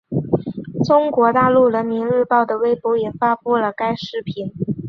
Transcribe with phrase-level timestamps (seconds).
[0.83, 4.51] 中国大陆人民日报的微博也发布了该视频。